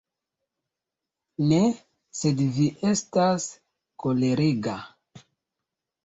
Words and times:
Ne, 1.49 1.57
sed 2.19 2.41
vi 2.55 2.65
estas 2.91 3.45
kolerega. 4.05 4.73